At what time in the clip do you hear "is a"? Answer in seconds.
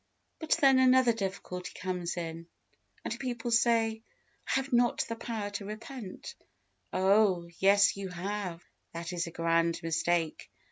9.13-9.31